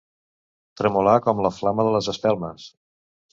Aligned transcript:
Tremolar 0.81 1.13
com 1.25 1.43
la 1.47 1.51
flama 1.59 1.85
de 1.89 1.93
les 1.97 2.11
espelmes. 2.15 2.67